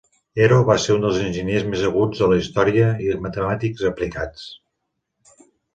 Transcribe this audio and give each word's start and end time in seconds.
Hero 0.43 0.55
va 0.69 0.77
ser 0.85 0.95
un 0.95 1.03
dels 1.05 1.19
enginyers 1.25 1.67
més 1.73 1.85
aguts 1.91 2.23
de 2.23 2.31
la 2.33 2.41
història 2.41 2.91
i 3.09 3.13
matemàtics 3.27 3.87
aplicats. 3.95 4.51